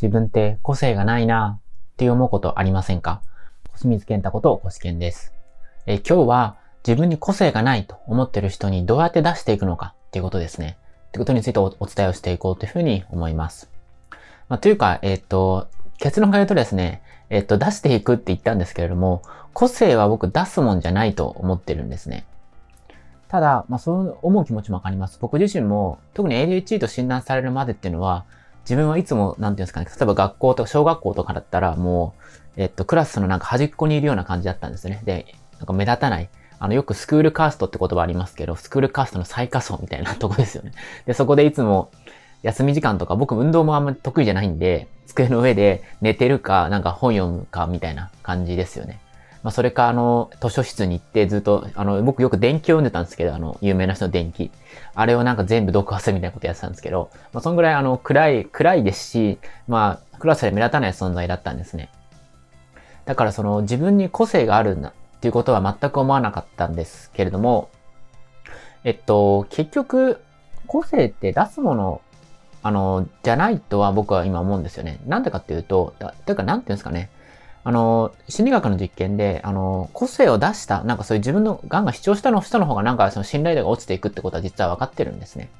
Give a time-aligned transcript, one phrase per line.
[0.00, 3.22] 自分って個性がないなって思うことありませんか？
[3.74, 5.32] 小水健太こと小健です。
[5.86, 10.76] え今日は自分に個性がないと思ってる人にどうやって出していくのかっていうことですね。
[11.08, 13.70] ってことについてお伝えをしていこうというふうに思います。
[14.48, 15.68] まあ、というか、えっ、と、
[15.98, 19.22] 結論から言うとですね、えっ、と、出していくって言ったんですけれども、
[19.52, 22.26] 個性は僕出すもんじゃないと思ってるんですね。
[23.28, 25.18] ただ、まあそう思う気持ちもわかります。
[25.20, 28.24] 僕自身も、特に ADHD と診断されるまでっていうのは、
[28.66, 32.14] 自分はいつも、なんていうんですかね、例えば学校とか小学校とかだったら、も
[32.56, 35.02] う、えっと、クラスのなんか端っこにいるような感じだったんですね。
[35.04, 35.26] で、
[35.58, 36.28] なんか目立たない。
[36.58, 40.72] あの、よくスクールカーストって言葉ありますけど、スクールカーストの最下層みたいなとこですよね。
[41.06, 41.90] で、そこでいつも、
[42.42, 49.00] 休み時間とか、僕運動もあんまり得意じゃないんで、机の上で寝てるか、なんか本読むかみたいな感じですよね。
[49.46, 54.50] まあ、それか、あの、図書室に行ってずっと、あの、僕よく電気を読んでたんですけど、あの、有名な人の電気。
[54.96, 61.90] あれをなんか全部読破するみたいなことやってたんですけど、まあ、そんぐらいあの、暗い、暗いですし、まあ、クラスで目立たない存在だったんですね。
[63.04, 67.70] だからその、自分に個性があるんだっていうことは全く思わなかったんですけれども、
[68.82, 70.20] えっと、結局、
[70.66, 72.00] 個性って出すもの、
[72.64, 74.98] あの、じゃないとは僕は今思うんですよね。
[75.06, 77.10] なんでかっていうと、だというかなんていうんですかね。
[77.66, 85.50] あの、心理学の実験で、あの、個性を出した、なんかそういう自分のがんが主張したの人の方がなんかその信頼度が落ちていくってことは実は分かってるんですね。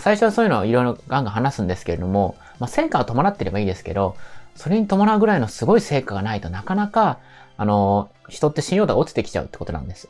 [0.00, 4.16] 最初はそういうのをいろいろガンガン話すんですけれども、まあ、成果が伴ってればいいですけど、
[4.56, 7.18] それに伴うぐらいのすごい成果がないとなかなか、
[7.58, 10.08] あの、人って信用度が落ちてきちゃうってことなんです。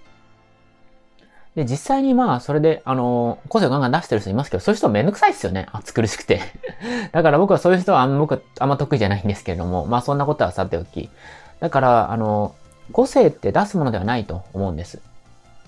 [1.58, 5.66] で、実際にまあ、それで、あの、個性をガンガン出してる人いますけど、そういう人はめんどくさいですよね。
[5.72, 6.40] 暑苦しくて。
[7.10, 11.10] だから僕はそういう人はあん、僕、あんま得意じゃないんですけれども、まあそんなことはさておき。
[11.58, 12.54] だから、あの、
[12.92, 15.00] 個性って出すものではないと思うんです。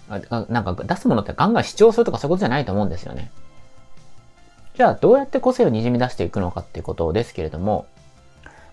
[0.09, 3.33] なんか出すものってガンガン主張するとかそういうことじゃないと思うんですよね。
[4.77, 7.87] じゃあ、どうやって個性を滲み出していくのかっていうことですけれども、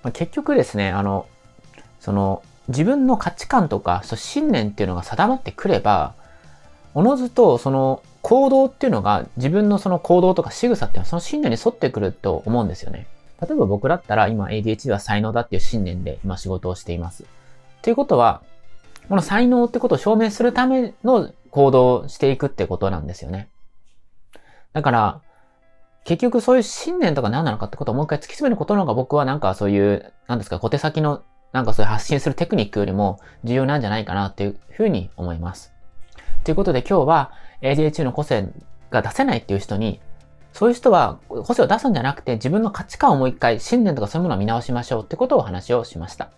[0.03, 1.25] まあ、結局ですね、あの、
[1.99, 6.13] その、自分の価値観とか、そ信念っていうのが定まってくれば、
[6.97, 13.05] おのずとその行動っていうのが自分のその行動とか仕草っていうのはその信念に沿ってくると思うんですよね。
[13.39, 17.25] 例えば僕だったら今 ADHD は才能だっていう信念で今仕事をしています。
[17.83, 18.41] ということは、
[19.09, 23.47] この才能ってことを証明するための行動をしていくってことなんですよね。
[24.73, 25.21] だから、
[26.03, 31.21] 結局そういう信念とか何なのかってことをもう一回突き詰めることの方が僕はなんかそういう、なんですか、小手先の
[31.53, 35.76] なんかそういう発信するテクニックよりも重要なんじゃないかなっていうふうに思います。
[36.47, 38.47] ということで今日は ADHD の個性
[38.89, 39.99] が出せないっていう人に、
[40.53, 46.31] そういう人は個性を出すんじゃなくて自分の価値観をもう一回、信念とかそういうものを見直しましょうってことをお話をしました。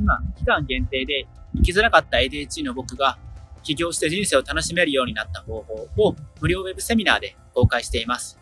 [0.00, 3.18] 今、期間限定で生きづらかった ADHD の僕が
[3.62, 8.40] 起業して人生を楽しめるようになった方法を無料ウェブセミナーで公開しています。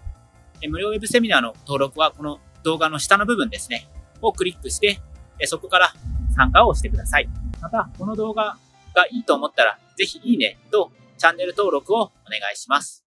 [0.71, 3.91] 無料ウェブセミナーの登録はこの動画の下の部分ですね、
[4.23, 5.03] をクリックして、
[5.45, 5.93] そこから
[6.35, 7.29] 参加をしてください。
[7.61, 8.57] また、この動画
[8.95, 12.99] がいいと思ったら、ぜひいいねとチャンネル登録をお願いします。